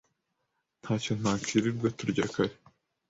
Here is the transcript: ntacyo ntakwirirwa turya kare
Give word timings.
ntacyo 0.81 1.11
ntakwirirwa 1.19 1.87
turya 1.97 2.25
kare 2.33 2.53